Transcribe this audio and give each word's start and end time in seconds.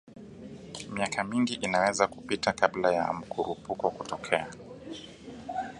Miaka 0.91 1.23
mingi 1.23 1.53
inaweza 1.53 2.07
kupita 2.07 2.53
kabla 2.53 2.91
ya 2.93 3.13
mkurupuko 3.13 3.91
kutokea 3.91 4.47